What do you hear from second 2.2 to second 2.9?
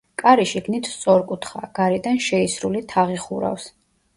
შეისრული